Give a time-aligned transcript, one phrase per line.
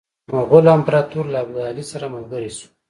[0.31, 2.67] مغول امپراطور له ابدالي سره ملګری شو.